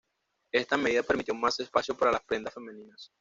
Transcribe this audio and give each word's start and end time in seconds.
Esta 0.51 0.77
medida 0.77 1.03
permitió 1.03 1.35
más 1.35 1.59
espacio 1.59 1.95
para 1.95 2.11
las 2.13 2.23
prendas 2.23 2.55
femeninas. 2.55 3.09